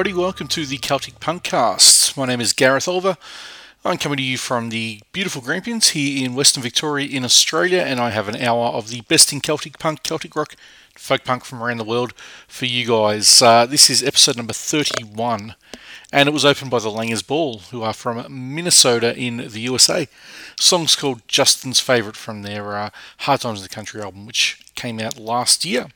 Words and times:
Everybody. 0.00 0.18
Welcome 0.18 0.48
to 0.48 0.64
the 0.64 0.78
Celtic 0.78 1.20
Punkcast. 1.20 2.16
My 2.16 2.24
name 2.24 2.40
is 2.40 2.54
Gareth 2.54 2.88
Oliver. 2.88 3.18
I'm 3.84 3.98
coming 3.98 4.16
to 4.16 4.22
you 4.22 4.38
from 4.38 4.70
the 4.70 5.02
beautiful 5.12 5.42
Grampians 5.42 5.90
here 5.90 6.24
in 6.24 6.34
Western 6.34 6.62
Victoria 6.62 7.06
in 7.06 7.22
Australia, 7.22 7.82
and 7.82 8.00
I 8.00 8.08
have 8.08 8.26
an 8.26 8.36
hour 8.36 8.68
of 8.68 8.88
the 8.88 9.02
best 9.02 9.30
in 9.30 9.42
Celtic 9.42 9.78
punk, 9.78 10.02
Celtic 10.02 10.34
rock, 10.34 10.56
folk 10.96 11.22
punk 11.22 11.44
from 11.44 11.62
around 11.62 11.76
the 11.76 11.84
world 11.84 12.14
for 12.48 12.64
you 12.64 12.86
guys. 12.86 13.42
Uh, 13.42 13.66
this 13.66 13.90
is 13.90 14.02
episode 14.02 14.38
number 14.38 14.54
31, 14.54 15.54
and 16.10 16.28
it 16.30 16.32
was 16.32 16.46
opened 16.46 16.70
by 16.70 16.78
the 16.78 16.88
Langers 16.88 17.26
Ball, 17.26 17.58
who 17.70 17.82
are 17.82 17.92
from 17.92 18.54
Minnesota 18.54 19.14
in 19.14 19.48
the 19.48 19.60
USA. 19.60 20.06
The 20.56 20.62
song's 20.62 20.96
called 20.96 21.28
Justin's 21.28 21.78
Favourite 21.78 22.16
from 22.16 22.40
their 22.40 22.74
uh, 22.74 22.88
Hard 23.18 23.42
Times 23.42 23.58
in 23.58 23.64
the 23.64 23.68
Country 23.68 24.00
album, 24.00 24.24
which 24.24 24.62
came 24.76 24.98
out 24.98 25.18
last 25.18 25.66
year. 25.66 25.88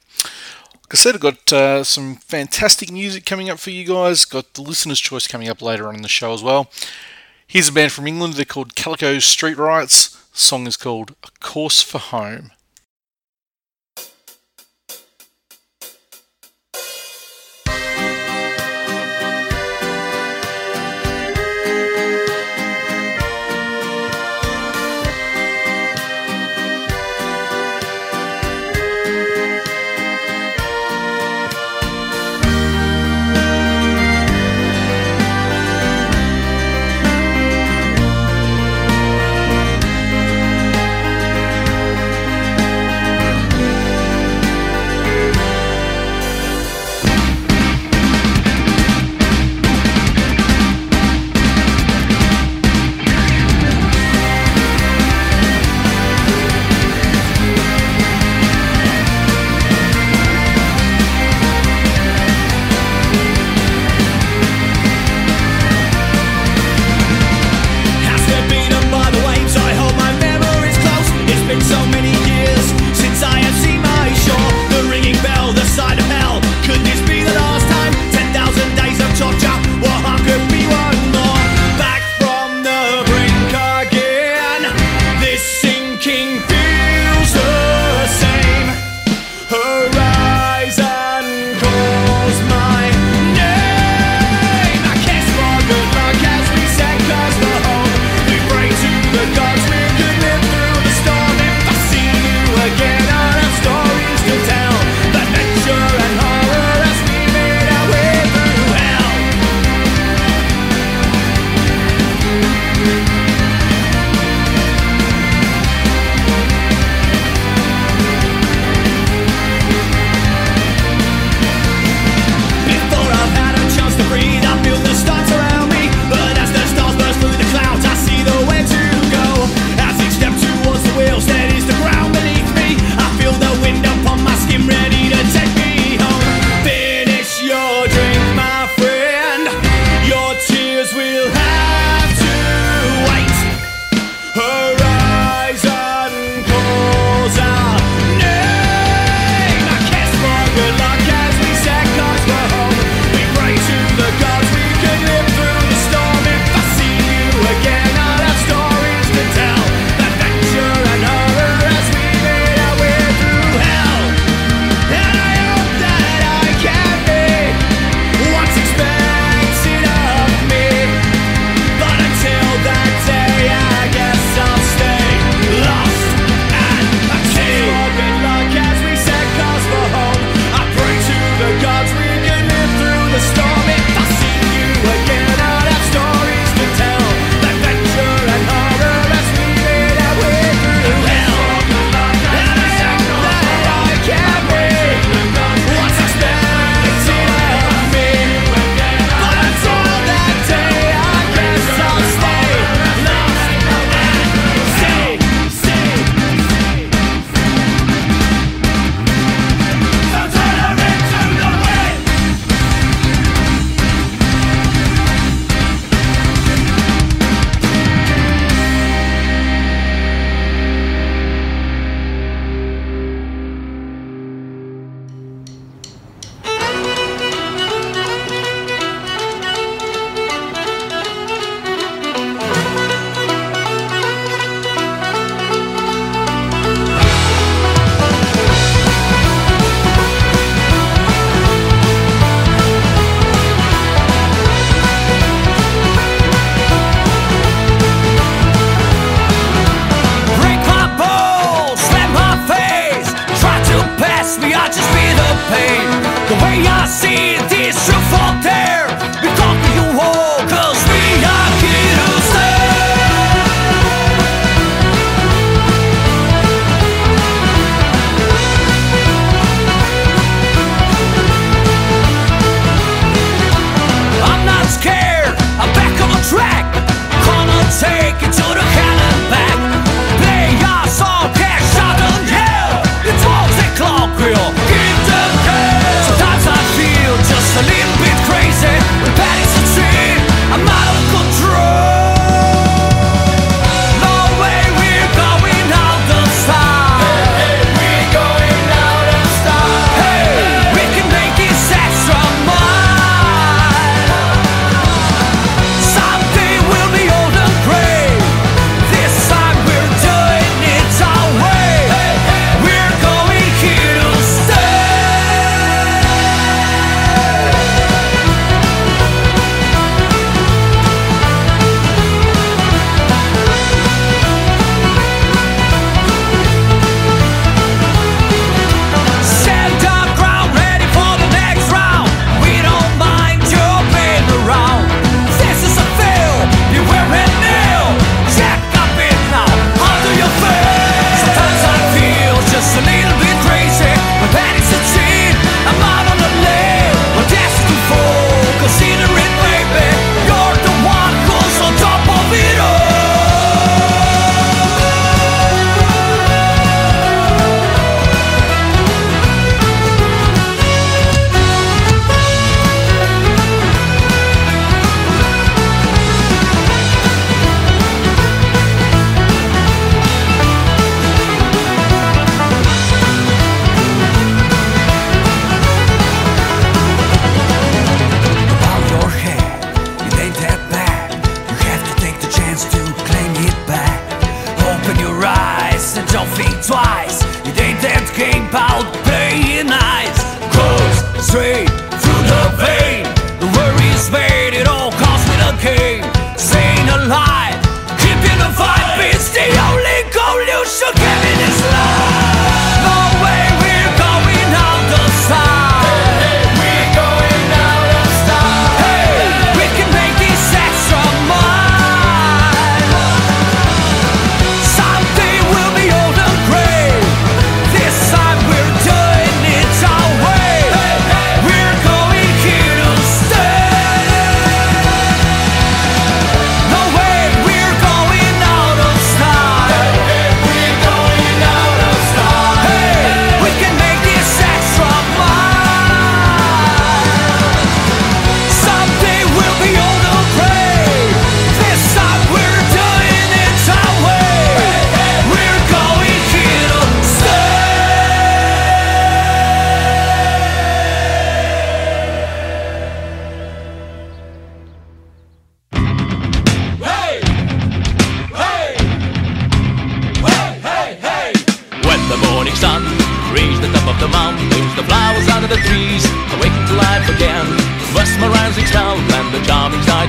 Like 0.84 0.94
I 0.94 0.96
said, 0.96 1.14
I've 1.14 1.20
got 1.22 1.52
uh, 1.52 1.82
some 1.82 2.16
fantastic 2.16 2.92
music 2.92 3.24
coming 3.24 3.48
up 3.48 3.58
for 3.58 3.70
you 3.70 3.86
guys. 3.86 4.26
Got 4.26 4.52
the 4.52 4.60
listener's 4.60 5.00
choice 5.00 5.26
coming 5.26 5.48
up 5.48 5.62
later 5.62 5.88
on 5.88 5.94
in 5.96 6.02
the 6.02 6.08
show 6.08 6.34
as 6.34 6.42
well. 6.42 6.70
Here's 7.46 7.68
a 7.68 7.72
band 7.72 7.92
from 7.92 8.06
England. 8.06 8.34
They're 8.34 8.44
called 8.44 8.74
Calico 8.74 9.18
Street 9.18 9.56
Riots. 9.56 10.10
The 10.10 10.38
song 10.38 10.66
is 10.66 10.76
called 10.76 11.14
A 11.22 11.28
Course 11.40 11.80
for 11.80 11.98
Home. 11.98 12.50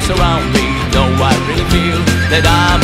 surround 0.05 0.45
me. 0.53 0.65
Though 0.93 1.17
I 1.17 1.33
really 1.49 1.67
feel 1.73 1.99
that 2.29 2.45
I 2.45 2.74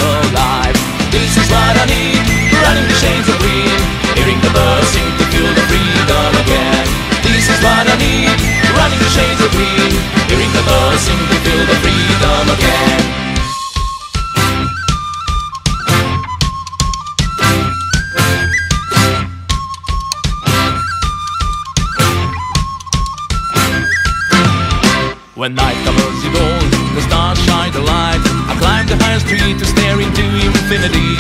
to 29.39 29.65
stare 29.65 30.01
into 30.01 30.23
infinity. 30.45 31.10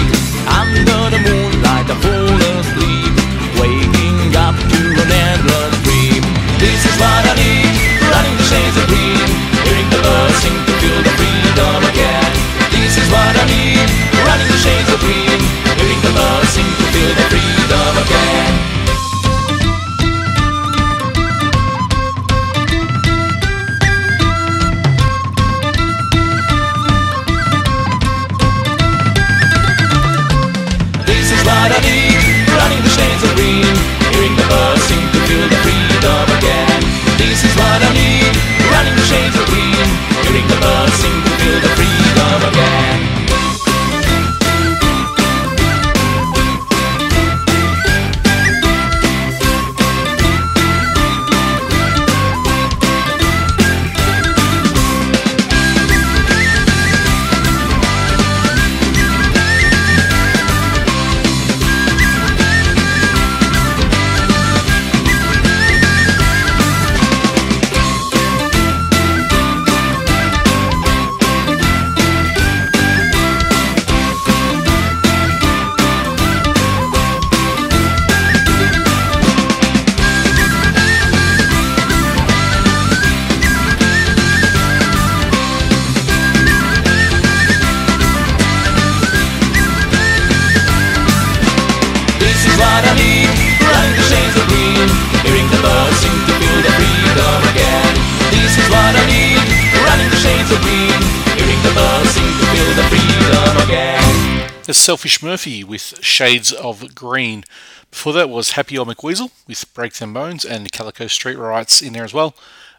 Selfish 104.73 105.21
Murphy 105.21 105.63
with 105.63 106.03
Shades 106.03 106.51
of 106.51 106.95
Green. 106.95 107.43
Before 107.89 108.13
that 108.13 108.29
was 108.29 108.51
Happy 108.51 108.77
Old 108.77 108.87
McWeasel 108.87 109.31
with 109.47 109.73
Break 109.73 109.93
Them 109.93 110.13
Bones 110.13 110.45
and 110.45 110.71
Calico 110.71 111.07
Street 111.07 111.37
Riots 111.37 111.81
in 111.81 111.93
there 111.93 112.03
as 112.03 112.13
well. 112.13 112.35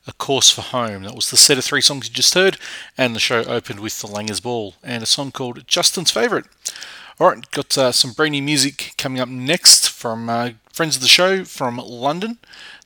A 0.06 0.12
Course 0.12 0.50
for 0.50 0.62
Home. 0.62 1.02
That 1.04 1.14
was 1.14 1.30
the 1.30 1.36
set 1.36 1.58
of 1.58 1.64
three 1.64 1.80
songs 1.80 2.08
you 2.08 2.14
just 2.14 2.34
heard, 2.34 2.58
and 2.98 3.14
the 3.14 3.20
show 3.20 3.44
opened 3.44 3.80
with 3.80 4.00
The 4.00 4.08
Langers 4.08 4.42
Ball 4.42 4.74
and 4.82 5.02
a 5.02 5.06
song 5.06 5.32
called 5.32 5.66
Justin's 5.66 6.10
Favourite. 6.10 6.46
Alright, 7.20 7.50
got 7.50 7.76
uh, 7.78 7.92
some 7.92 8.12
brand 8.12 8.32
new 8.32 8.42
music 8.42 8.94
coming 8.98 9.20
up 9.20 9.28
next 9.28 9.88
from 9.88 10.28
uh, 10.28 10.50
friends 10.72 10.96
of 10.96 11.02
the 11.02 11.08
show 11.08 11.44
from 11.44 11.76
London. 11.76 12.38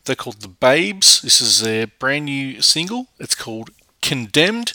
They're 0.04 0.16
called 0.16 0.42
The 0.42 0.48
Babes. 0.48 1.22
This 1.22 1.40
is 1.40 1.62
their 1.62 1.86
brand 1.86 2.26
new 2.26 2.60
single. 2.60 3.06
It's 3.18 3.34
called 3.34 3.70
Condemned. 4.02 4.72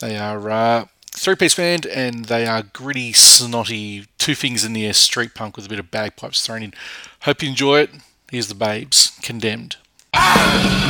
They 0.00 0.16
are 0.16 0.50
uh, 0.50 0.86
three 1.12 1.34
piece 1.34 1.54
band, 1.54 1.86
and 1.86 2.26
they 2.26 2.46
are 2.46 2.62
gritty, 2.62 3.12
snotty, 3.12 4.06
two 4.18 4.34
fingers 4.34 4.64
in 4.64 4.72
the 4.72 4.86
air 4.86 4.92
street 4.92 5.34
punk 5.34 5.56
with 5.56 5.66
a 5.66 5.68
bit 5.68 5.78
of 5.78 5.90
bagpipes 5.90 6.44
thrown 6.44 6.62
in. 6.62 6.74
Hope 7.22 7.42
you 7.42 7.48
enjoy 7.48 7.80
it. 7.80 7.90
Here's 8.30 8.48
the 8.48 8.54
Babes, 8.54 9.18
Condemned. 9.22 9.76
tonight 10.12 10.80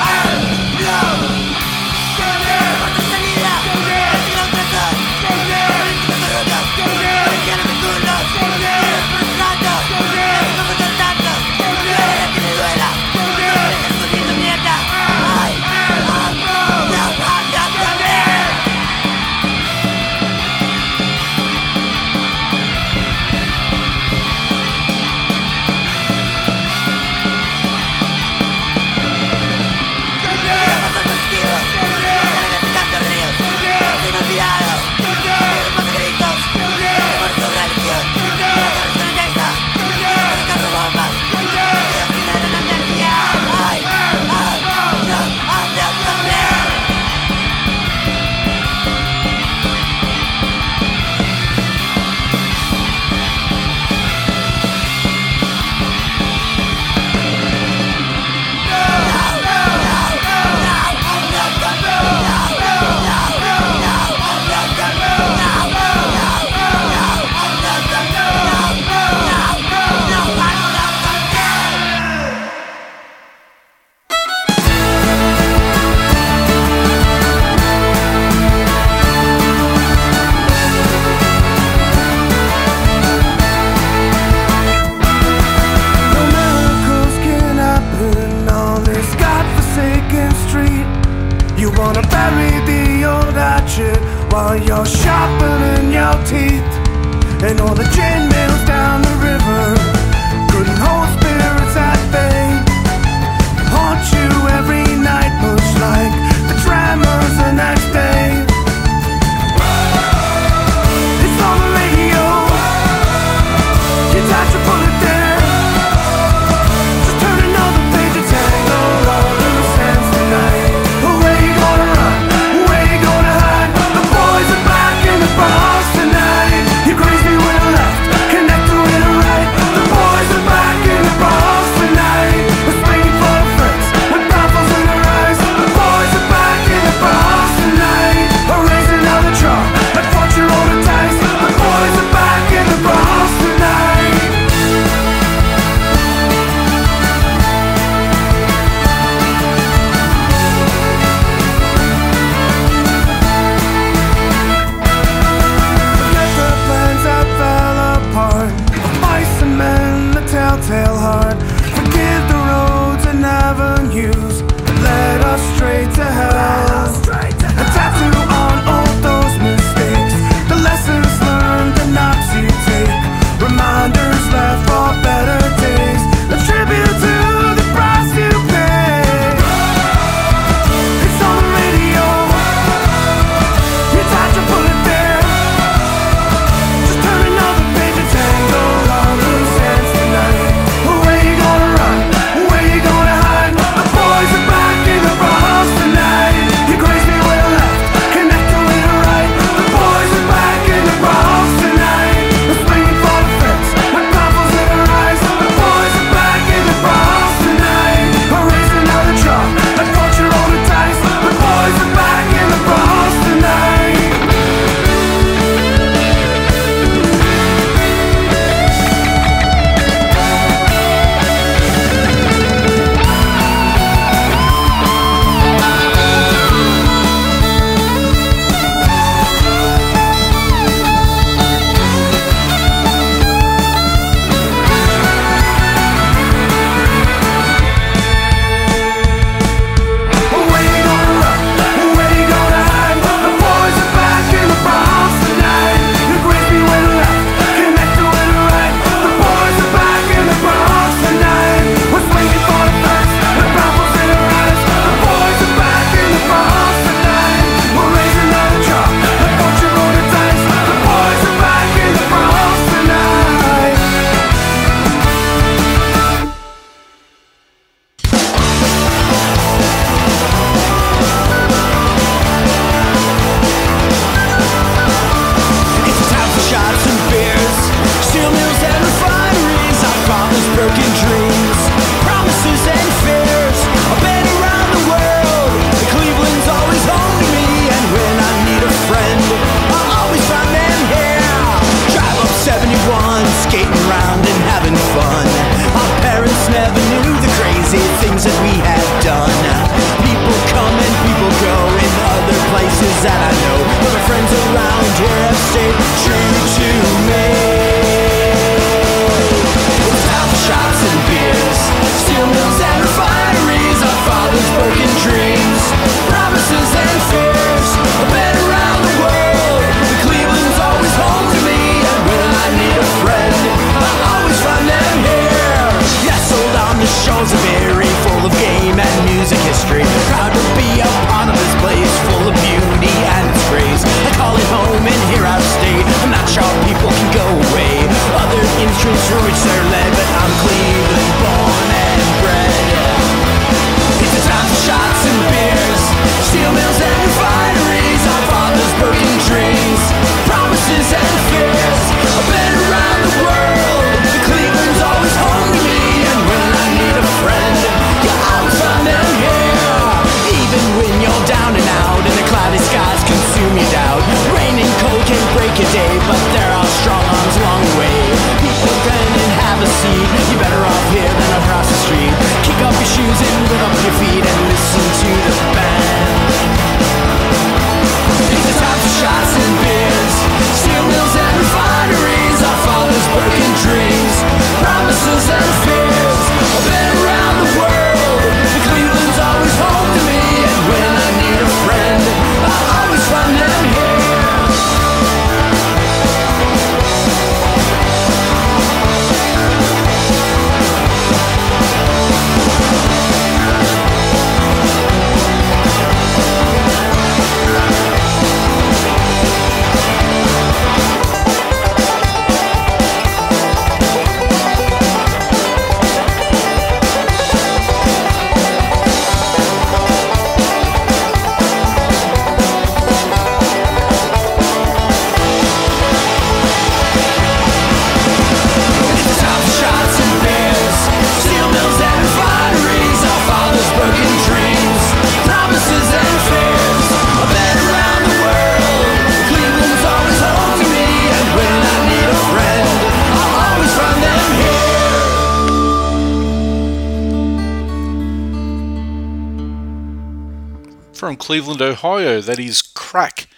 Cleveland, 451.30 451.62
Ohio, 451.62 452.20
that 452.20 452.40
is 452.40 452.60
Crack, 452.60 453.28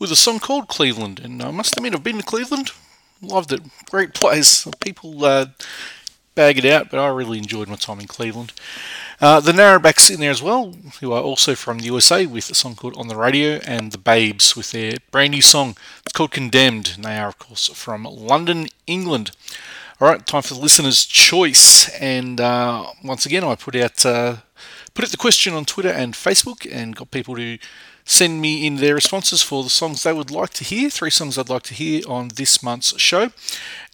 with 0.00 0.10
a 0.10 0.16
song 0.16 0.40
called 0.40 0.66
Cleveland. 0.66 1.20
And 1.20 1.40
I 1.40 1.52
must 1.52 1.76
admit, 1.76 1.94
I've 1.94 2.02
been 2.02 2.16
to 2.16 2.24
Cleveland, 2.24 2.72
loved 3.22 3.52
it. 3.52 3.60
Great 3.88 4.14
place. 4.14 4.66
People 4.80 5.24
uh, 5.24 5.46
bag 6.34 6.58
it 6.58 6.64
out, 6.64 6.90
but 6.90 6.98
I 6.98 7.06
really 7.06 7.38
enjoyed 7.38 7.68
my 7.68 7.76
time 7.76 8.00
in 8.00 8.08
Cleveland. 8.08 8.52
Uh, 9.20 9.38
the 9.38 9.52
Narrowbacks 9.52 10.12
in 10.12 10.18
there 10.18 10.32
as 10.32 10.42
well, 10.42 10.74
who 11.00 11.12
are 11.12 11.22
also 11.22 11.54
from 11.54 11.78
the 11.78 11.84
USA, 11.84 12.26
with 12.26 12.50
a 12.50 12.54
song 12.56 12.74
called 12.74 12.96
On 12.96 13.06
the 13.06 13.14
Radio, 13.14 13.60
and 13.64 13.92
the 13.92 13.98
Babes 13.98 14.56
with 14.56 14.72
their 14.72 14.94
brand 15.12 15.30
new 15.30 15.40
song. 15.40 15.76
It's 16.02 16.14
called 16.14 16.32
Condemned, 16.32 16.94
and 16.96 17.04
they 17.04 17.16
are, 17.16 17.28
of 17.28 17.38
course, 17.38 17.68
from 17.68 18.02
London, 18.02 18.66
England. 18.88 19.30
All 20.00 20.08
right, 20.08 20.26
time 20.26 20.42
for 20.42 20.54
the 20.54 20.60
listener's 20.60 21.04
choice, 21.04 21.88
and 22.00 22.40
uh, 22.40 22.86
once 23.04 23.24
again, 23.24 23.44
I 23.44 23.54
put 23.54 23.76
out 23.76 24.04
uh, 24.04 24.36
put 24.96 25.04
out 25.04 25.10
the 25.10 25.16
question 25.16 25.54
on 25.54 25.64
Twitter 25.64 25.90
and 25.90 26.14
Facebook, 26.14 26.66
and 26.70 26.96
got 26.96 27.10
people 27.10 27.36
to 27.36 27.58
send 28.04 28.40
me 28.40 28.66
in 28.66 28.76
their 28.76 28.94
responses 28.94 29.42
for 29.42 29.62
the 29.62 29.70
songs 29.70 30.02
they 30.02 30.12
would 30.12 30.30
like 30.30 30.50
to 30.54 30.64
hear. 30.64 30.90
Three 30.90 31.10
songs 31.10 31.36
I'd 31.36 31.48
like 31.48 31.64
to 31.64 31.74
hear 31.74 32.02
on 32.08 32.28
this 32.34 32.62
month's 32.62 32.98
show, 33.00 33.30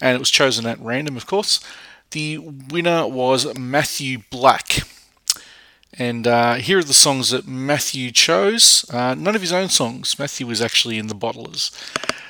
and 0.01 0.15
it 0.15 0.19
was 0.19 0.29
chosen 0.29 0.65
at 0.65 0.79
random, 0.79 1.17
of 1.17 1.27
course. 1.27 1.59
The 2.11 2.37
winner 2.37 3.07
was 3.07 3.57
Matthew 3.57 4.19
Black. 4.29 4.79
And 5.95 6.25
uh, 6.25 6.55
here 6.55 6.79
are 6.79 6.83
the 6.83 6.93
songs 6.93 7.29
that 7.29 7.47
Matthew 7.47 8.11
chose. 8.11 8.85
Uh, 8.89 9.13
none 9.13 9.35
of 9.35 9.41
his 9.41 9.53
own 9.53 9.69
songs. 9.69 10.17
Matthew 10.17 10.47
was 10.47 10.61
actually 10.61 10.97
in 10.97 11.07
the 11.07 11.15
bottlers. 11.15 11.71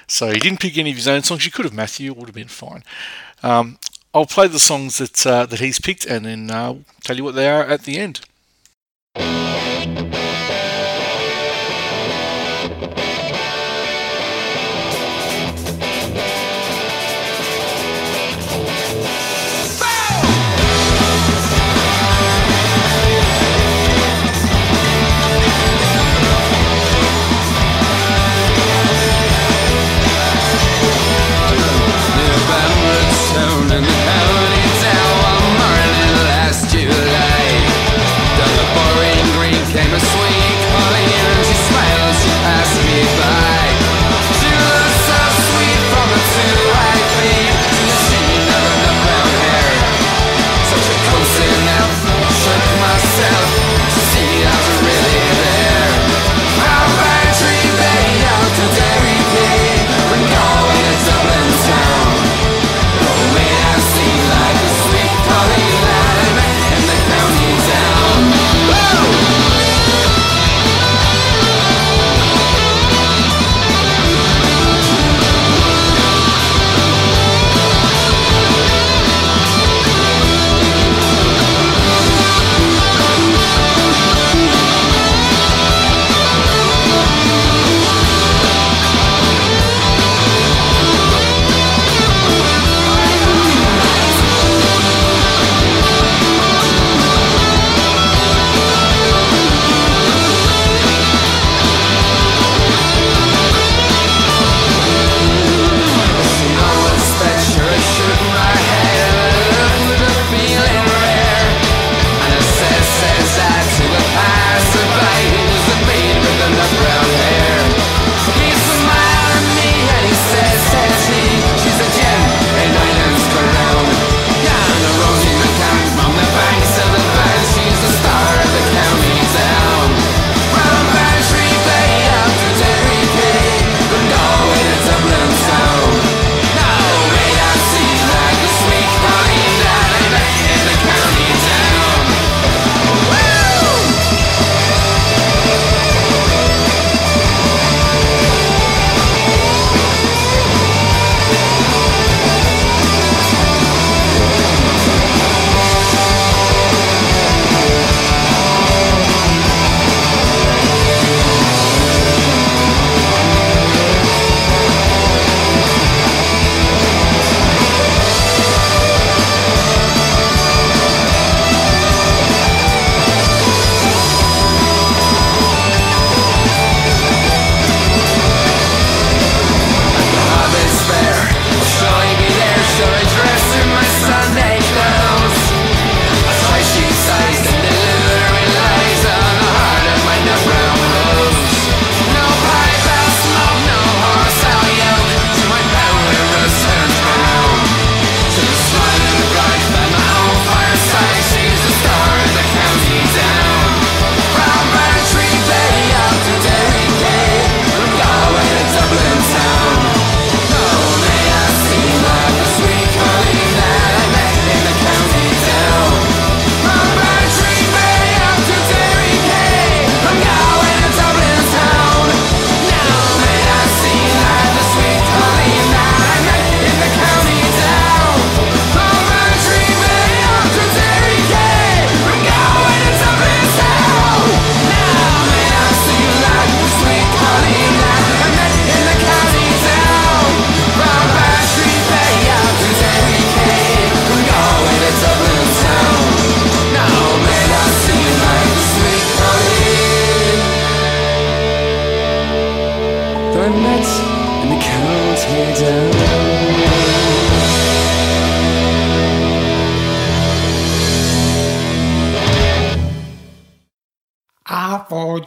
So 0.07 0.31
he 0.31 0.39
didn't 0.39 0.59
pick 0.59 0.77
any 0.77 0.89
of 0.89 0.97
his 0.97 1.07
own 1.07 1.23
songs. 1.23 1.45
You 1.45 1.51
could 1.51 1.65
have, 1.65 1.73
Matthew. 1.73 2.11
It 2.11 2.17
would 2.17 2.27
have 2.27 2.35
been 2.35 2.49
fine. 2.49 2.83
Um, 3.41 3.77
I'll 4.13 4.25
play 4.25 4.47
the 4.47 4.59
songs 4.59 4.97
that 4.97 5.25
uh, 5.25 5.45
that 5.47 5.59
he's 5.59 5.79
picked 5.79 6.05
and 6.05 6.25
then 6.25 6.51
uh, 6.51 6.75
tell 7.03 7.17
you 7.17 7.23
what 7.23 7.35
they 7.35 7.49
are 7.49 7.63
at 7.63 7.83
the 7.83 7.97
end. 7.97 8.21
November 9.15 9.33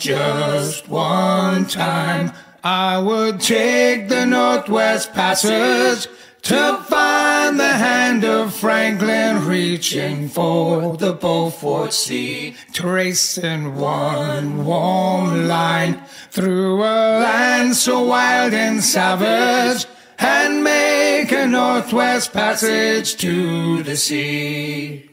Just 0.06 0.88
one 0.88 1.66
time, 1.66 2.32
I 2.62 2.96
would 2.96 3.40
take 3.40 4.08
the 4.08 4.24
Northwest 4.24 5.12
Passage 5.12 6.06
to 6.42 6.80
find 6.88 7.58
the 7.58 7.72
hand 7.72 8.24
of 8.24 8.54
Franklin 8.54 9.44
reaching 9.44 10.28
for 10.28 10.96
the 10.96 11.12
Beaufort 11.12 11.92
Sea, 11.92 12.54
tracing 12.72 13.74
one 13.74 14.64
warm 14.64 15.48
line 15.48 16.00
through 16.30 16.84
a 16.84 17.18
land 17.18 17.74
so 17.74 18.04
wild 18.04 18.54
and 18.54 18.84
savage, 18.84 19.86
and 20.20 20.62
make 20.62 21.32
a 21.32 21.48
northwest 21.48 22.32
passage 22.32 23.16
to 23.16 23.82
the 23.82 23.96
sea. 23.96 25.05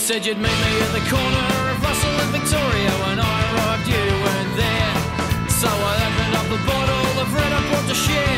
said 0.00 0.24
you'd 0.24 0.38
meet 0.38 0.48
me 0.48 0.72
at 0.80 0.92
the 0.92 1.10
corner 1.10 1.46
of 1.72 1.82
Russell 1.82 2.10
and 2.22 2.30
Victoria. 2.32 2.90
When 3.04 3.18
I 3.20 3.38
arrived, 3.52 3.86
you 3.86 4.04
weren't 4.24 4.56
there. 4.56 4.92
So 5.60 5.68
I 5.68 5.94
opened 6.08 6.34
up 6.40 6.46
the 6.48 6.62
bottle 6.66 7.20
of 7.20 7.34
red 7.34 7.52
I 7.52 7.60
brought 7.68 7.86
to 7.86 7.94
share. 7.94 8.29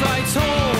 Trades 0.00 0.34
hall 0.34 0.74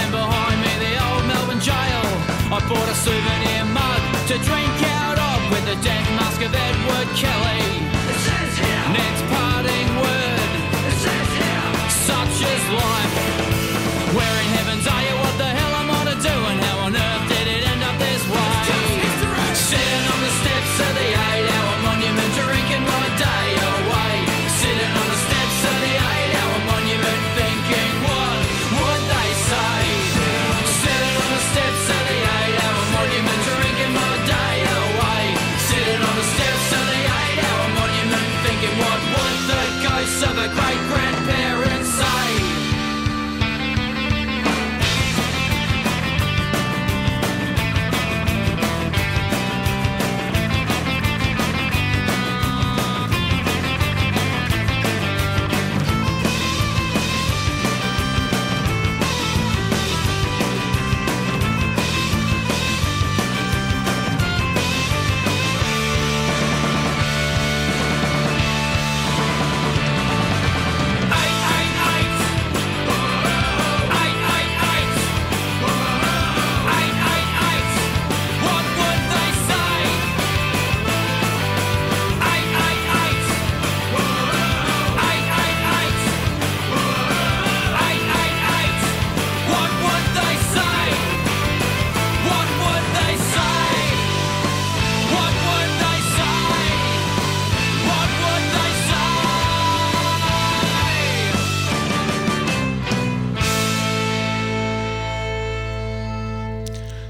And 0.00 0.08
behind 0.10 0.58
me 0.64 0.72
the 0.84 0.94
old 1.06 1.24
Melbourne 1.28 1.60
jail. 1.60 2.06
I 2.48 2.58
bought 2.68 2.88
a 2.88 2.96
souvenir 2.96 3.64
mug 3.76 4.02
to 4.28 4.36
drink 4.48 4.76
out 5.00 5.18
of 5.18 5.38
With 5.52 5.64
the 5.70 5.76
death 5.84 6.08
mask 6.16 6.40
of 6.42 6.54
Edward 6.54 7.08
Kelly 7.16 7.77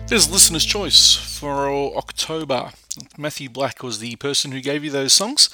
There's 0.08 0.30
listener's 0.30 0.64
choice 0.64 1.16
for 1.16 1.94
October. 1.94 2.70
Matthew 3.18 3.50
Black 3.50 3.82
was 3.82 3.98
the 3.98 4.16
person 4.16 4.52
who 4.52 4.62
gave 4.62 4.82
you 4.82 4.90
those 4.90 5.12
songs. 5.12 5.50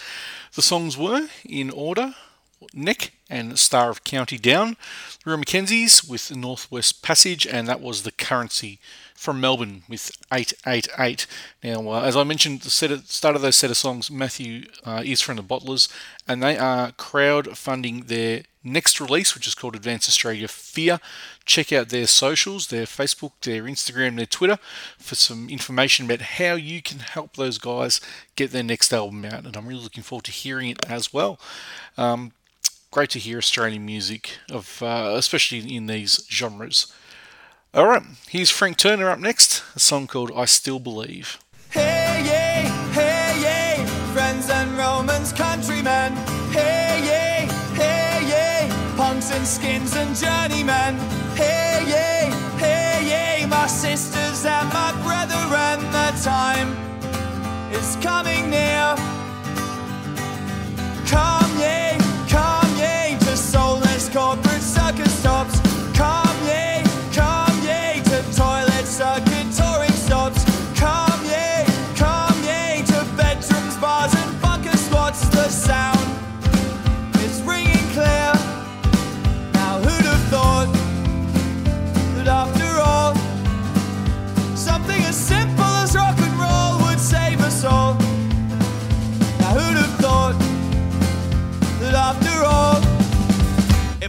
The 0.55 0.63
songs 0.63 0.97
were, 0.97 1.27
in 1.45 1.71
order, 1.71 2.15
Nick 2.73 3.15
and 3.31 3.59
Star 3.59 3.91
of 3.91 4.05
County 4.05 4.39
Down, 4.39 4.77
the 5.25 5.31
Real 5.31 5.41
McKenzies 5.41 6.09
with 6.09 6.35
Northwest 6.35 7.03
Passage, 7.03 7.47
and 7.47 7.67
that 7.69 7.81
was 7.81 8.03
the 8.03 8.13
currency 8.13 8.79
from 9.15 9.41
Melbourne 9.41 9.83
with 9.89 10.11
888. 10.33 11.27
Now, 11.63 11.89
uh, 11.89 12.03
as 12.03 12.17
I 12.17 12.25
mentioned 12.25 12.59
at 12.59 12.65
the 12.65 12.71
set 12.71 12.91
of, 12.91 13.07
start 13.07 13.37
of 13.37 13.43
those 13.43 13.57
set 13.57 13.71
of 13.71 13.77
songs, 13.77 14.11
Matthew 14.11 14.67
uh, 14.85 15.03
is 15.05 15.23
from 15.23 15.37
the 15.37 15.43
Bottlers, 15.43 15.89
and 16.29 16.43
they 16.43 16.59
are 16.59 16.93
crowdfunding 16.93 18.09
their 18.09 18.43
next 18.63 19.01
release, 19.01 19.35
which 19.35 19.47
is 19.47 19.55
called 19.55 19.77
Advance 19.77 20.09
Australia 20.09 20.49
Fear. 20.49 20.99
Check 21.45 21.73
out 21.73 21.91
their 21.91 22.07
socials, 22.07 22.69
their 22.69 22.87
Facebook, 22.87 23.33
their 23.43 23.63
Instagram, 23.65 24.17
their 24.17 24.27
Twitter 24.27 24.59
for 24.99 25.15
some 25.15 25.49
information 25.49 26.07
about 26.07 26.23
how 26.23 26.55
you 26.55 26.83
can 26.83 26.99
help 26.99 27.37
those 27.37 27.59
guys 27.59 28.01
get 28.37 28.51
their 28.51 28.63
next 28.63 28.93
album 28.93 29.25
out. 29.25 29.45
And 29.45 29.57
I'm 29.57 29.67
really 29.67 29.83
looking 29.83 30.03
forward 30.03 30.25
to 30.25 30.33
hearing 30.33 30.71
it 30.71 30.85
as 30.89 31.13
well. 31.13 31.39
Um, 31.97 32.33
great 32.95 33.11
to 33.11 33.19
hear 33.19 33.39
Australian 33.39 33.85
music, 33.85 34.39
of 34.53 34.81
uh, 34.81 35.15
especially 35.17 35.75
in 35.75 35.87
these 35.87 36.25
genres. 36.31 36.95
All 37.75 37.89
right, 37.89 38.05
here's 38.29 38.51
Frank 38.51 38.77
Turner 38.77 39.11
up 39.11 39.19
next, 39.19 39.65
a 39.75 39.81
song 39.81 40.07
called 40.07 40.31
I 40.33 40.45
Still 40.45 40.79
Believe. 40.79 41.41
Hey, 41.71 42.23
yay, 42.25 42.71
hey, 42.93 43.35
yay, 43.43 43.87
friends 44.13 44.49
and 44.49 44.79
Romans, 44.79 45.33
countrymen. 45.33 46.13
Hey, 46.53 47.01
yay, 47.03 47.49
hey, 47.75 48.29
yay, 48.29 48.97
punks 48.97 49.33
and 49.33 49.45
skins 49.45 49.97
and 49.97 50.15
journeymen. 50.15 50.95
Hey, 51.35 51.83
yay, 51.89 52.31
hey, 52.59 53.41
yay, 53.41 53.47
my 53.47 53.67
sisters 53.67 54.47
and 54.47 54.69
my 54.73 54.93
brethren, 55.03 55.81
the 55.91 56.13
time 56.23 56.71
is 57.73 57.97
coming 57.97 58.51
near. 58.51 58.95
Come, 61.09 61.44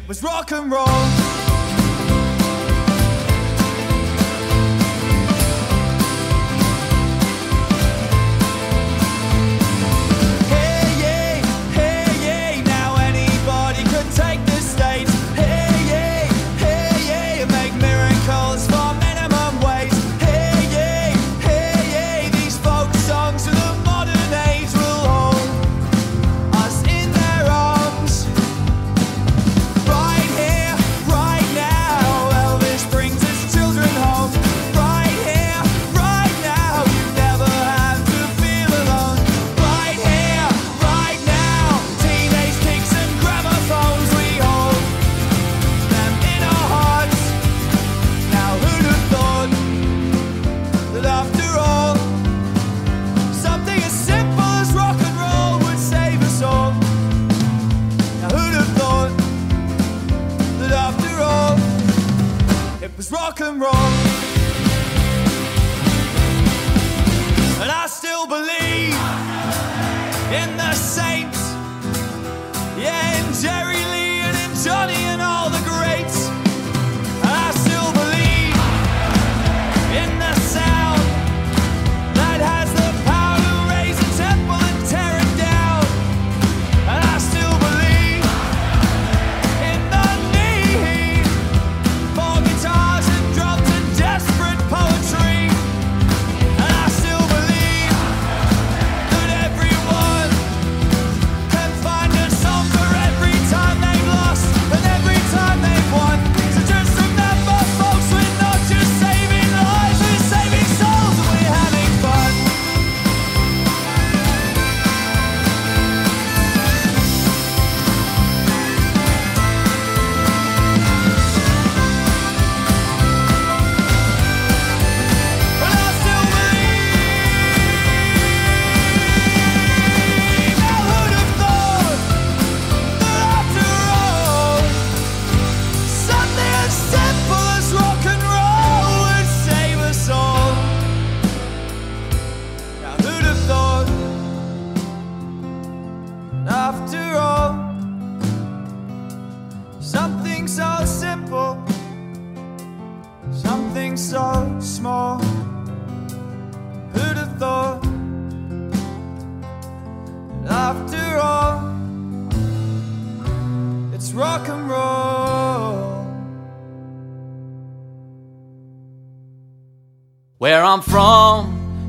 was 0.07 0.21
rock 0.21 0.51
and 0.51 0.71
roll? 0.71 1.44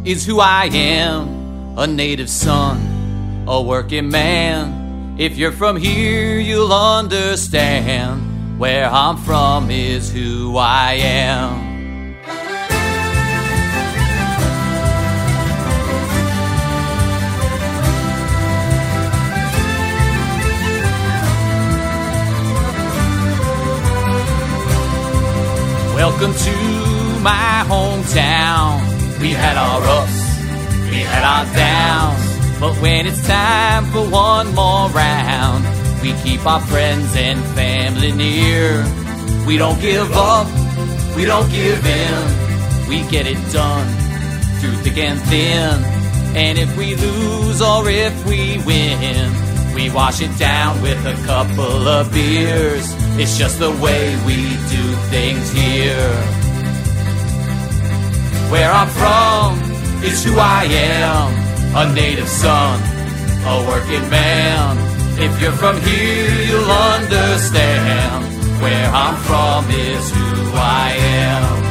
Is 0.07 0.25
who 0.25 0.39
I 0.39 0.67
am, 0.67 1.77
a 1.77 1.85
native 1.85 2.31
son, 2.31 3.45
a 3.49 3.61
working 3.61 4.09
man. 4.09 5.17
If 5.19 5.37
you're 5.37 5.51
from 5.51 5.77
here, 5.77 6.39
you'll 6.39 6.73
understand. 6.73 8.61
Where 8.61 8.87
I'm 8.89 9.17
from 9.17 9.69
is 9.69 10.13
who 10.13 10.57
I 10.59 10.93
am. 10.93 11.75
Welcome 25.97 26.33
to 26.33 27.21
my 27.23 27.65
hometown. 27.67 28.96
We 29.21 29.31
had 29.31 29.57
our 29.57 29.83
ups, 29.83 30.19
we 30.91 31.01
had 31.01 31.25
our 31.25 31.45
downs. 31.55 32.61
But 32.61 32.75
when 32.81 33.07
it's 33.07 33.27
time 33.27 33.85
for 33.87 34.09
one 34.09 34.55
more 34.55 34.89
round, 34.91 35.65
we 36.03 36.13
keep 36.23 36.47
our 36.47 36.61
friends 36.61 37.15
and 37.17 37.43
family 37.55 38.13
near. 38.13 38.85
We 39.47 39.59
don't 39.59 39.81
give 39.81 40.11
up, 40.13 40.47
we 41.17 41.25
don't 41.25 41.51
give 41.51 41.85
in. 41.85 42.47
We 42.89 43.03
get 43.11 43.27
it 43.27 43.39
done 43.53 43.89
through 44.61 44.77
thick 44.83 44.99
and 44.99 45.21
thin. 45.23 45.83
And 46.37 46.59
if 46.59 46.77
we 46.77 46.95
lose 46.95 47.61
or 47.61 47.89
if 47.89 48.15
we 48.27 48.59
win, 48.65 49.33
we 49.75 49.91
wash 49.91 50.21
it 50.21 50.39
down 50.39 50.81
with 50.83 51.05
a 51.05 51.15
couple 51.27 51.89
of 51.89 52.13
beers. 52.13 52.87
It's 53.19 53.37
just 53.37 53.59
the 53.59 53.71
way 53.71 54.17
we 54.27 54.37
do 54.71 54.85
things 55.11 55.51
here. 55.51 56.46
Where 58.51 58.71
I'm 58.71 58.89
from 58.89 59.59
is 60.05 60.25
who 60.25 60.35
I 60.39 60.65
am, 60.65 61.29
a 61.75 61.93
native 61.93 62.29
son, 62.29 62.81
a 63.45 63.65
working 63.69 64.09
man. 64.09 64.79
If 65.19 65.41
you're 65.41 65.53
from 65.53 65.81
here, 65.81 66.43
you'll 66.49 66.71
understand. 66.71 68.25
Where 68.63 68.89
I'm 68.89 69.17
from 69.29 69.71
is 69.71 70.11
who 70.11 70.53
I 70.55 70.93
am. 70.97 71.66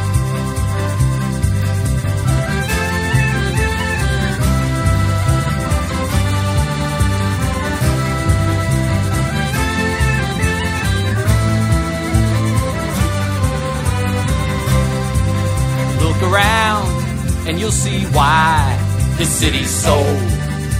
You'll 17.66 17.72
see 17.72 18.05
why 18.13 18.78
this 19.18 19.39
city's 19.39 19.72
soul 19.72 20.13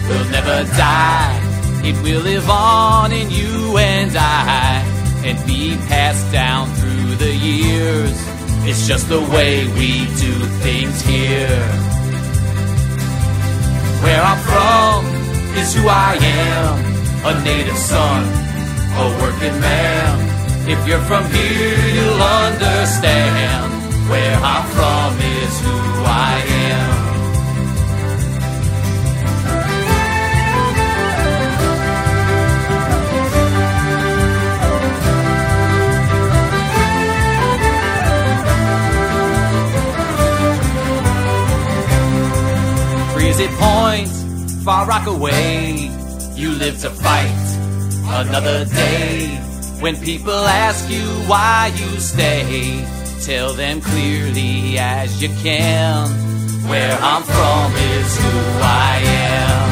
will 0.08 0.26
never 0.30 0.58
die. 0.78 1.34
It 1.84 1.96
will 2.04 2.22
live 2.22 2.48
on 2.48 3.12
in 3.12 3.32
you 3.32 3.76
and 3.80 4.12
I 4.16 4.84
and 5.26 5.36
be 5.48 5.78
passed 5.88 6.32
down 6.32 6.68
through 6.76 7.16
the 7.16 7.34
years. 7.34 8.16
It's 8.70 8.88
just 8.88 9.10
the 9.10 9.20
way 9.20 9.66
we 9.80 10.06
do 10.26 10.34
things 10.62 11.02
here. 11.02 11.66
Where 14.04 14.22
I'm 14.22 14.42
from 14.52 15.06
is 15.58 15.74
who 15.74 15.88
I 15.88 16.14
am, 16.22 16.74
a 17.26 17.44
native 17.44 17.80
son, 17.80 18.22
a 19.02 19.06
working 19.24 19.60
man. 19.60 20.70
If 20.70 20.88
you're 20.88 21.06
from 21.10 21.26
here, 21.32 21.88
you'll 21.96 22.22
understand. 22.22 23.72
Where 24.08 24.38
I'm 24.38 24.66
from 24.78 25.20
is 25.20 25.60
who 25.62 25.78
I 26.06 26.44
am. 26.50 26.55
Breezy 43.26 43.48
Point, 43.58 44.08
Far 44.64 44.86
Rockaway. 44.86 45.90
You 46.36 46.52
live 46.52 46.80
to 46.82 46.92
fight 46.92 47.48
another 48.22 48.66
day. 48.66 49.30
When 49.80 50.00
people 50.00 50.46
ask 50.46 50.88
you 50.92 51.02
why 51.26 51.74
you 51.76 52.00
stay, 52.00 52.86
tell 53.22 53.52
them 53.54 53.82
clearly 53.82 54.78
as 54.78 55.24
you 55.24 55.30
can. 55.42 56.08
Where 56.70 56.96
I'm 57.02 57.24
from 57.24 57.74
is 57.98 58.10
who 58.22 58.38
I 58.62 59.02
am. 59.34 59.70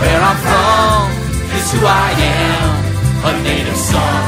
Where 0.00 0.20
I'm 0.28 0.40
from 0.44 1.08
is 1.56 1.72
who 1.72 1.86
I 1.86 2.10
am. 2.20 2.68
A 3.24 3.42
native 3.42 3.76
son, 3.78 4.24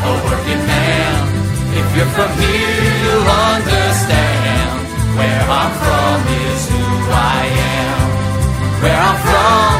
a 0.00 0.12
working 0.24 0.66
man. 0.66 1.28
If 1.76 1.94
you're 1.94 2.12
from 2.16 2.32
here, 2.40 2.94
you'll 3.04 3.28
understand. 3.28 4.41
Where 5.18 5.44
I'm 5.60 5.72
from 5.82 6.18
is 6.40 6.62
who 6.72 6.84
I 7.12 7.42
am. 7.76 8.06
Where 8.82 9.00
I'm 9.08 9.18
from 9.28 9.74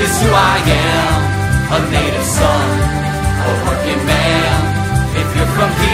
is 0.00 0.14
who 0.22 0.30
I 0.32 0.56
am. 0.88 1.18
A 1.76 1.78
native 1.92 2.28
son, 2.38 2.68
a 3.48 3.50
working 3.66 4.02
man. 4.06 4.58
If 5.20 5.28
you're 5.36 5.52
from 5.58 5.70
here, 5.82 5.89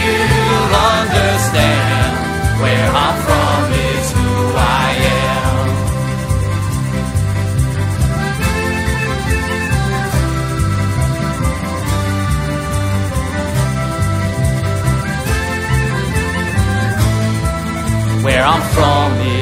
I'm 18.49 18.63
from. 18.75 19.36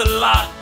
the 0.00 0.18
lot. 0.18 0.59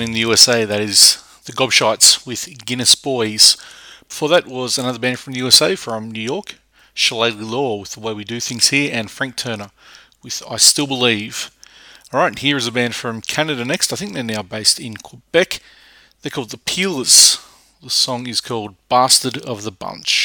In 0.00 0.12
the 0.12 0.18
USA, 0.20 0.64
that 0.64 0.80
is 0.80 1.22
the 1.44 1.52
Gobshites 1.52 2.26
with 2.26 2.48
Guinness 2.66 2.96
Boys. 2.96 3.56
Before 4.08 4.28
that 4.30 4.44
was 4.44 4.76
another 4.76 4.98
band 4.98 5.20
from 5.20 5.34
the 5.34 5.38
USA, 5.38 5.76
from 5.76 6.10
New 6.10 6.20
York, 6.20 6.56
Shilelagh 6.96 7.40
Law 7.40 7.76
with 7.76 7.92
The 7.92 8.00
Way 8.00 8.12
We 8.12 8.24
Do 8.24 8.40
Things 8.40 8.70
Here, 8.70 8.90
and 8.92 9.08
Frank 9.08 9.36
Turner 9.36 9.70
with 10.20 10.42
I 10.50 10.56
Still 10.56 10.88
Believe. 10.88 11.52
Alright, 12.12 12.40
here 12.40 12.56
is 12.56 12.66
a 12.66 12.72
band 12.72 12.96
from 12.96 13.20
Canada 13.20 13.64
next. 13.64 13.92
I 13.92 13.96
think 13.96 14.14
they're 14.14 14.24
now 14.24 14.42
based 14.42 14.80
in 14.80 14.96
Quebec. 14.96 15.60
They're 16.22 16.30
called 16.30 16.50
The 16.50 16.58
Peelers. 16.58 17.38
The 17.82 17.90
song 17.90 18.26
is 18.26 18.40
called 18.40 18.74
Bastard 18.88 19.38
of 19.38 19.62
the 19.62 19.70
Bunch. 19.70 20.23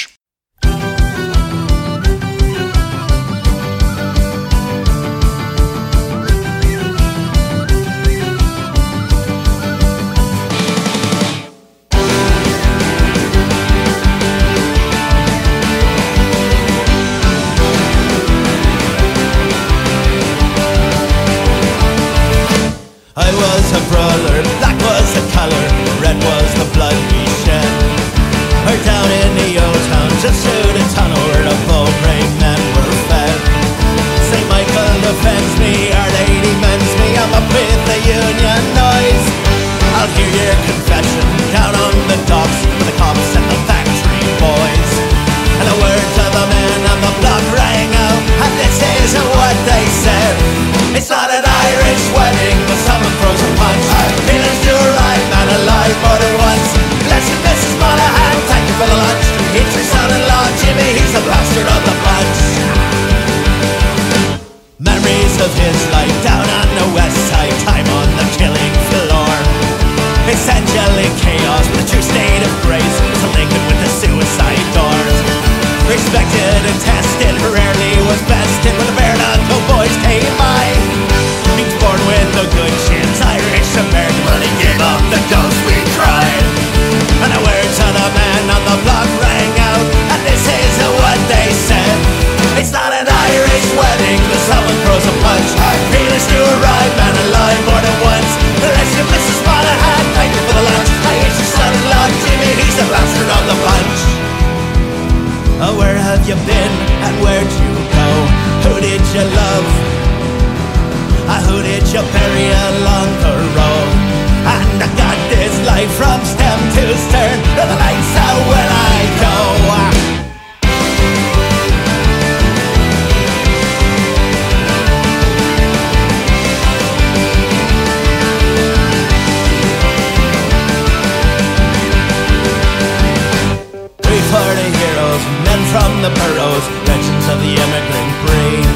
The 136.10 136.20
burrows, 136.20 136.66
legends 136.90 137.28
of 137.30 137.38
the 137.42 137.54
immigrant 137.54 138.12
breed. 138.26 138.70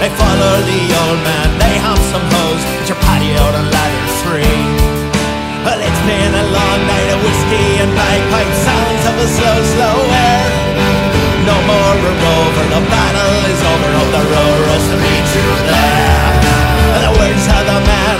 They 0.00 0.10
follow 0.16 0.54
the 0.64 0.82
old 1.00 1.20
man, 1.24 1.48
they 1.60 1.76
hum 1.80 2.00
some 2.12 2.24
hoes, 2.24 2.62
get 2.80 2.88
your 2.92 3.00
patio 3.00 3.40
on 3.40 3.66
ladder 3.72 4.06
three. 4.24 4.60
Well, 5.64 5.80
it's 5.80 6.02
been 6.08 6.32
a 6.32 6.46
long 6.52 6.80
night 6.88 7.08
of 7.12 7.20
whiskey 7.24 7.68
and 7.80 7.90
bagpipe 7.92 8.52
sounds 8.64 9.04
of 9.08 9.14
a 9.20 9.28
slow, 9.28 9.58
slow 9.76 9.96
air. 10.08 10.44
No 11.44 11.56
more 11.68 11.96
a 11.96 12.12
rover, 12.24 12.66
the 12.76 12.82
battle 12.88 13.36
is 13.48 13.60
over, 13.60 13.90
oh, 14.00 14.08
the 14.16 14.24
road 14.24 14.60
rush 14.68 14.86
to 14.92 14.96
meet 15.00 15.26
you 15.36 15.48
there. 15.68 16.28
The 17.04 17.12
words 17.16 17.44
of 17.48 17.62
the 17.64 17.78
man 17.88 18.19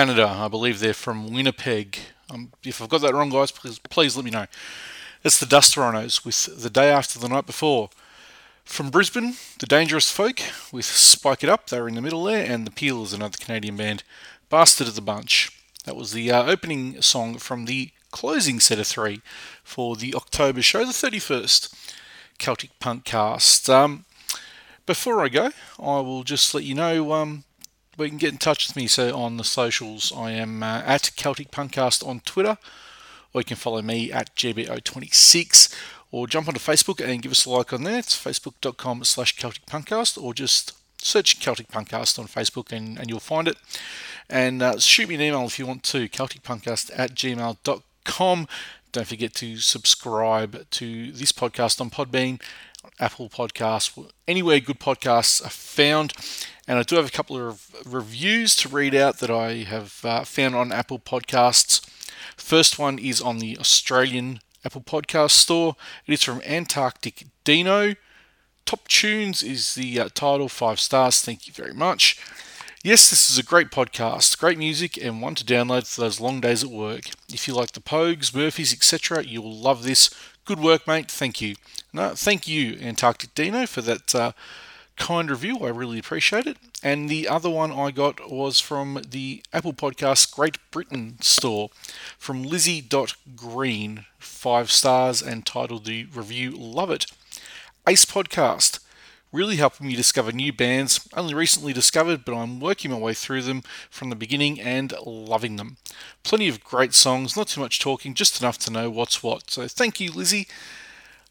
Canada. 0.00 0.34
I 0.34 0.48
believe 0.48 0.80
they're 0.80 0.94
from 0.94 1.30
Winnipeg. 1.30 1.98
Um, 2.30 2.52
if 2.64 2.80
I've 2.80 2.88
got 2.88 3.02
that 3.02 3.12
wrong, 3.12 3.28
guys, 3.28 3.50
please, 3.50 3.78
please 3.78 4.16
let 4.16 4.24
me 4.24 4.30
know. 4.30 4.46
It's 5.22 5.38
the 5.38 5.44
Dust 5.44 5.76
Rhinos 5.76 6.24
with 6.24 6.62
The 6.62 6.70
Day 6.70 6.88
After 6.88 7.18
the 7.18 7.28
Night 7.28 7.44
Before. 7.44 7.90
From 8.64 8.88
Brisbane, 8.88 9.34
The 9.58 9.66
Dangerous 9.66 10.10
Folk 10.10 10.40
with 10.72 10.86
Spike 10.86 11.44
It 11.44 11.50
Up, 11.50 11.66
they 11.66 11.78
were 11.78 11.86
in 11.86 11.96
the 11.96 12.00
middle 12.00 12.24
there, 12.24 12.50
and 12.50 12.66
The 12.66 12.70
Peelers, 12.70 13.12
another 13.12 13.36
Canadian 13.38 13.76
band, 13.76 14.02
Bastard 14.48 14.88
of 14.88 14.94
the 14.94 15.02
Bunch. 15.02 15.50
That 15.84 15.96
was 15.96 16.12
the 16.12 16.32
uh, 16.32 16.44
opening 16.44 17.02
song 17.02 17.36
from 17.36 17.66
the 17.66 17.90
closing 18.10 18.58
set 18.58 18.78
of 18.78 18.86
three 18.86 19.20
for 19.62 19.96
the 19.96 20.14
October 20.14 20.62
show, 20.62 20.86
the 20.86 20.92
31st 20.92 21.74
Celtic 22.38 22.70
Punk 22.80 23.04
Cast. 23.04 23.68
Um, 23.68 24.06
before 24.86 25.22
I 25.22 25.28
go, 25.28 25.50
I 25.78 26.00
will 26.00 26.22
just 26.22 26.54
let 26.54 26.64
you 26.64 26.74
know 26.74 27.12
um, 27.12 27.44
where 28.00 28.06
you 28.06 28.12
can 28.12 28.18
get 28.18 28.32
in 28.32 28.38
touch 28.38 28.66
with 28.66 28.76
me. 28.76 28.86
So 28.86 29.14
on 29.14 29.36
the 29.36 29.44
socials, 29.44 30.10
I 30.16 30.30
am 30.30 30.62
uh, 30.62 30.82
at 30.86 31.10
Celtic 31.16 31.50
Punkcast 31.50 32.04
on 32.04 32.20
Twitter, 32.20 32.56
or 33.34 33.42
you 33.42 33.44
can 33.44 33.58
follow 33.58 33.82
me 33.82 34.10
at 34.10 34.34
GBO26, 34.34 35.74
or 36.10 36.26
jump 36.26 36.48
onto 36.48 36.58
Facebook 36.58 37.06
and 37.06 37.20
give 37.20 37.30
us 37.30 37.44
a 37.44 37.50
like 37.50 37.74
on 37.74 37.84
there. 37.84 37.98
It's 37.98 38.16
facebook.com 38.16 39.04
slash 39.04 39.36
Celtic 39.36 39.66
Punkcast, 39.66 40.20
or 40.20 40.32
just 40.32 40.72
search 40.96 41.40
Celtic 41.40 41.68
Punkcast 41.68 42.18
on 42.18 42.26
Facebook 42.26 42.72
and, 42.72 42.98
and 42.98 43.10
you'll 43.10 43.20
find 43.20 43.46
it. 43.46 43.58
And 44.30 44.62
uh, 44.62 44.78
shoot 44.78 45.06
me 45.06 45.16
an 45.16 45.20
email 45.20 45.44
if 45.44 45.58
you 45.58 45.66
want 45.66 45.82
to, 45.84 46.08
celticpunkcast 46.08 46.92
at 46.96 47.14
gmail.com. 47.14 48.48
Don't 48.92 49.06
forget 49.06 49.34
to 49.34 49.58
subscribe 49.58 50.70
to 50.70 51.12
this 51.12 51.32
podcast 51.32 51.82
on 51.82 51.90
Podbean, 51.90 52.40
Apple 52.98 53.28
Podcasts, 53.28 54.10
anywhere 54.26 54.58
good 54.58 54.80
podcasts 54.80 55.44
are 55.44 55.50
found. 55.50 56.14
And 56.70 56.78
I 56.78 56.84
do 56.84 56.94
have 56.94 57.08
a 57.08 57.10
couple 57.10 57.36
of 57.36 57.66
reviews 57.84 58.54
to 58.54 58.68
read 58.68 58.94
out 58.94 59.18
that 59.18 59.28
I 59.28 59.64
have 59.64 60.04
uh, 60.04 60.22
found 60.22 60.54
on 60.54 60.70
Apple 60.70 61.00
Podcasts. 61.00 61.84
First 62.36 62.78
one 62.78 62.96
is 62.96 63.20
on 63.20 63.40
the 63.40 63.58
Australian 63.58 64.38
Apple 64.64 64.80
Podcast 64.80 65.32
Store. 65.32 65.74
It 66.06 66.12
is 66.12 66.22
from 66.22 66.40
Antarctic 66.46 67.24
Dino. 67.42 67.96
Top 68.66 68.86
Tunes 68.86 69.42
is 69.42 69.74
the 69.74 69.98
uh, 69.98 70.10
title, 70.14 70.48
five 70.48 70.78
stars. 70.78 71.20
Thank 71.22 71.48
you 71.48 71.52
very 71.52 71.74
much. 71.74 72.24
Yes, 72.84 73.10
this 73.10 73.28
is 73.28 73.36
a 73.36 73.42
great 73.42 73.72
podcast, 73.72 74.38
great 74.38 74.56
music, 74.56 74.96
and 74.96 75.20
one 75.20 75.34
to 75.34 75.44
download 75.44 75.92
for 75.92 76.02
those 76.02 76.20
long 76.20 76.40
days 76.40 76.62
at 76.62 76.70
work. 76.70 77.06
If 77.32 77.48
you 77.48 77.54
like 77.54 77.72
the 77.72 77.80
Pogues, 77.80 78.32
Murphys, 78.32 78.72
etc., 78.72 79.24
you 79.24 79.42
will 79.42 79.58
love 79.58 79.82
this. 79.82 80.08
Good 80.44 80.60
work, 80.60 80.86
mate. 80.86 81.10
Thank 81.10 81.40
you. 81.40 81.56
No, 81.92 82.10
thank 82.10 82.46
you, 82.46 82.78
Antarctic 82.80 83.34
Dino, 83.34 83.66
for 83.66 83.82
that 83.82 84.14
uh, 84.14 84.32
kind 85.00 85.30
review. 85.30 85.58
I 85.60 85.70
really 85.70 85.98
appreciate 85.98 86.46
it. 86.46 86.58
And 86.82 87.08
the 87.08 87.26
other 87.26 87.50
one 87.50 87.72
I 87.72 87.90
got 87.90 88.30
was 88.30 88.60
from 88.60 89.02
the 89.08 89.42
Apple 89.52 89.72
Podcast 89.72 90.32
Great 90.32 90.58
Britain 90.70 91.16
store 91.20 91.70
from 92.18 92.42
Lizzie.green, 92.42 94.04
five 94.18 94.70
stars, 94.70 95.22
and 95.22 95.44
titled 95.46 95.86
the 95.86 96.04
review 96.04 96.52
Love 96.52 96.90
It. 96.90 97.06
Ace 97.88 98.04
Podcast 98.04 98.78
really 99.32 99.56
helping 99.56 99.86
me 99.86 99.96
discover 99.96 100.32
new 100.32 100.52
bands, 100.52 101.08
only 101.16 101.34
recently 101.34 101.72
discovered, 101.72 102.24
but 102.24 102.36
I'm 102.36 102.60
working 102.60 102.90
my 102.90 102.98
way 102.98 103.14
through 103.14 103.42
them 103.42 103.62
from 103.88 104.10
the 104.10 104.16
beginning 104.16 104.60
and 104.60 104.92
loving 105.06 105.56
them. 105.56 105.76
Plenty 106.24 106.48
of 106.48 106.62
great 106.62 106.94
songs, 106.94 107.36
not 107.36 107.48
too 107.48 107.60
much 107.60 107.78
talking, 107.80 108.12
just 108.12 108.40
enough 108.40 108.58
to 108.58 108.72
know 108.72 108.90
what's 108.90 109.22
what. 109.22 109.50
So 109.50 109.66
thank 109.66 109.98
you, 109.98 110.12
Lizzie. 110.12 110.46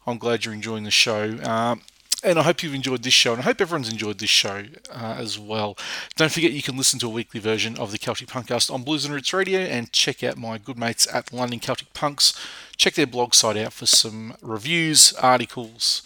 I'm 0.06 0.18
glad 0.18 0.44
you're 0.44 0.54
enjoying 0.54 0.84
the 0.84 0.90
show. 0.90 1.38
Uh, 1.42 1.76
and 2.22 2.38
I 2.38 2.42
hope 2.42 2.62
you've 2.62 2.74
enjoyed 2.74 3.02
this 3.02 3.14
show, 3.14 3.32
and 3.32 3.40
I 3.40 3.44
hope 3.44 3.60
everyone's 3.60 3.90
enjoyed 3.90 4.18
this 4.18 4.30
show 4.30 4.64
uh, 4.90 5.16
as 5.18 5.38
well. 5.38 5.76
Don't 6.16 6.32
forget 6.32 6.52
you 6.52 6.62
can 6.62 6.76
listen 6.76 6.98
to 7.00 7.06
a 7.06 7.10
weekly 7.10 7.40
version 7.40 7.78
of 7.78 7.92
the 7.92 7.98
Celtic 7.98 8.28
Punkcast 8.28 8.72
on 8.72 8.82
Blues 8.82 9.04
and 9.04 9.14
Roots 9.14 9.32
Radio, 9.32 9.60
and 9.60 9.92
check 9.92 10.22
out 10.22 10.36
my 10.36 10.58
good 10.58 10.78
mates 10.78 11.06
at 11.12 11.32
London 11.32 11.60
Celtic 11.60 11.92
Punks. 11.94 12.34
Check 12.76 12.94
their 12.94 13.06
blog 13.06 13.34
site 13.34 13.56
out 13.56 13.72
for 13.72 13.86
some 13.86 14.34
reviews, 14.42 15.12
articles, 15.14 16.02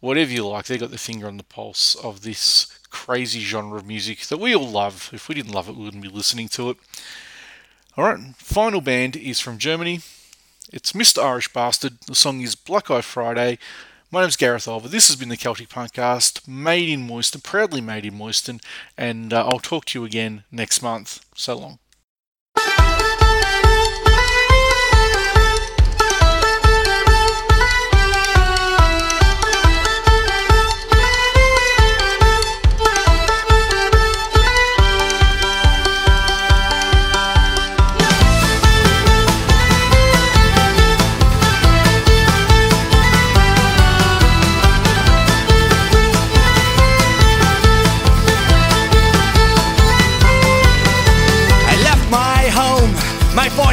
whatever 0.00 0.32
you 0.32 0.46
like. 0.46 0.66
They've 0.66 0.80
got 0.80 0.90
the 0.90 0.98
finger 0.98 1.26
on 1.26 1.36
the 1.36 1.44
pulse 1.44 1.94
of 1.96 2.22
this 2.22 2.78
crazy 2.90 3.40
genre 3.40 3.78
of 3.78 3.86
music 3.86 4.20
that 4.26 4.38
we 4.38 4.54
all 4.54 4.68
love. 4.68 5.10
If 5.12 5.28
we 5.28 5.34
didn't 5.34 5.52
love 5.52 5.68
it, 5.68 5.76
we 5.76 5.84
wouldn't 5.84 6.02
be 6.02 6.08
listening 6.08 6.48
to 6.48 6.70
it. 6.70 6.76
All 7.96 8.04
right, 8.04 8.34
final 8.36 8.80
band 8.80 9.16
is 9.16 9.40
from 9.40 9.58
Germany. 9.58 10.00
It's 10.72 10.92
Mr. 10.92 11.22
Irish 11.22 11.52
Bastard. 11.52 11.98
The 12.06 12.14
song 12.14 12.40
is 12.40 12.54
Black 12.54 12.90
Eye 12.90 13.00
Friday. 13.00 13.58
My 14.12 14.22
name's 14.22 14.34
Gareth 14.34 14.66
Oliver. 14.66 14.88
This 14.88 15.06
has 15.06 15.14
been 15.14 15.28
the 15.28 15.36
Celtic 15.36 15.68
Punkcast, 15.68 16.48
made 16.48 16.88
in 16.88 17.06
Moyston, 17.06 17.44
proudly 17.44 17.80
made 17.80 18.04
in 18.04 18.14
Moyston, 18.14 18.60
and 18.98 19.32
uh, 19.32 19.46
I'll 19.46 19.60
talk 19.60 19.84
to 19.84 20.00
you 20.00 20.04
again 20.04 20.42
next 20.50 20.82
month. 20.82 21.24
So 21.36 21.56
long. 21.56 21.78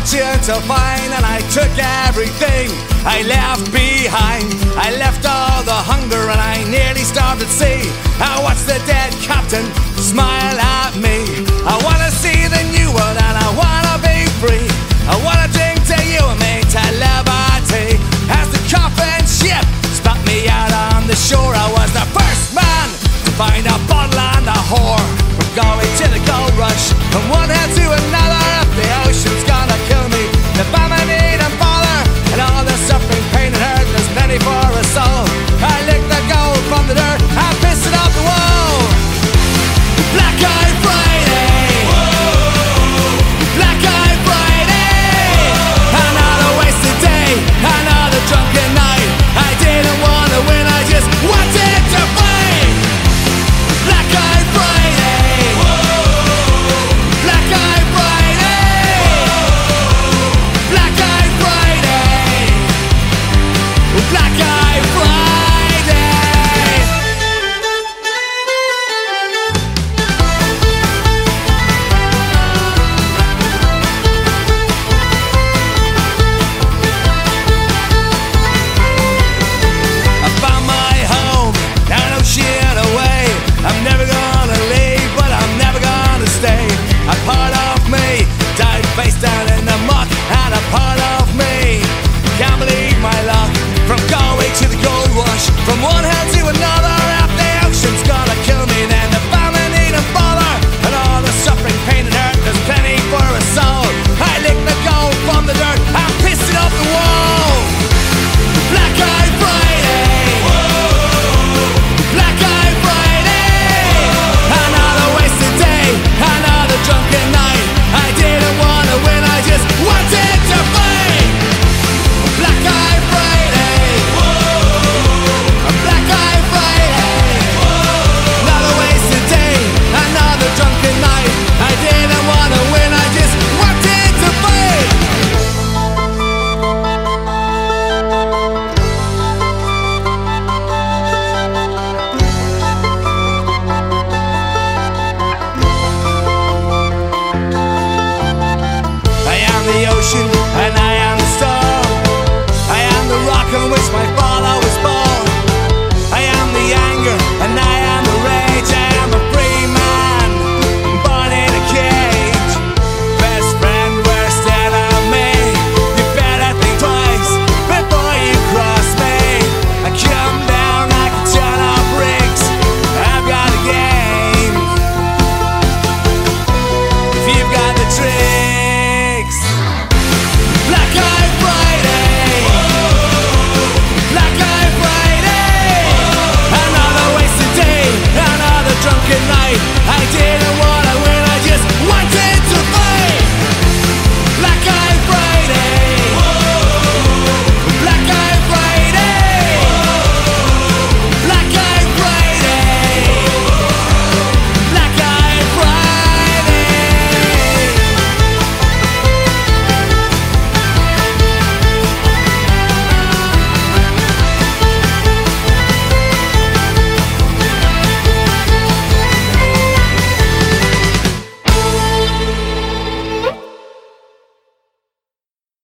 Fortune 0.08 0.40
to 0.40 0.56
and 0.56 1.26
I 1.26 1.40
took 1.52 1.68
everything 2.08 2.72
I 3.04 3.28
left 3.28 3.72
behind. 3.76 4.48
I 4.80 4.96
left 4.96 5.28
all 5.28 5.64
the 5.64 5.76
hunger, 5.76 6.32
and 6.32 6.40
I 6.40 6.64
nearly 6.72 7.04
starved 7.04 7.44
at 7.44 7.52
sea. 7.52 7.84
I 8.24 8.40
watched 8.40 8.68
the 8.68 8.80
dead 8.88 9.12
captain 9.20 9.68
smile 10.00 10.56
at 10.56 10.96
me. 10.96 11.28
I 11.68 11.76
wanna 11.84 12.12
see 12.12 12.48
the 12.48 12.64
new 12.72 12.88
world, 12.96 13.20
and 13.20 13.36
I 13.36 13.50
wanna 13.52 13.96
be 14.00 14.18
free. 14.40 14.68
I 15.12 15.16
wanna 15.28 15.52
drink 15.52 15.84
to 15.92 16.00
you 16.08 16.24
and 16.24 16.40
me 16.40 16.64
to 16.72 16.84
liberty. 17.04 18.00
As 18.32 18.48
the 18.56 18.64
coffin 18.72 19.24
ship 19.28 19.66
spat 19.92 20.20
me 20.24 20.48
out 20.48 20.72
on 20.96 21.08
the 21.08 21.16
shore, 21.16 21.52
I 21.52 21.68
was 21.76 21.92
the 21.92 22.08
first 22.16 22.56
man 22.56 22.88
to 23.28 23.32
find 23.36 23.68
a 23.68 23.76
bottle 23.92 24.16
and 24.16 24.48
a 24.48 24.60
whore. 24.72 25.04
We're 25.36 25.56
going 25.60 25.92
to 26.00 26.06
the 26.16 26.24
gold 26.24 26.56
rush 26.56 26.96
from 27.12 27.28
one 27.28 27.50
hand 27.52 27.76
to 27.76 27.86
another. 27.92 28.44
If 28.64 28.70
the 28.80 28.88
ocean's 29.04 29.44
gonna 29.44 29.67